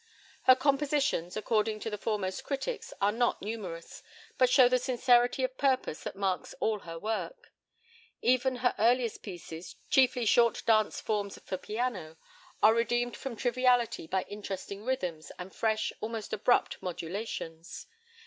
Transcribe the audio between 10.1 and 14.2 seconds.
short dance forms for piano, are redeemed from triviality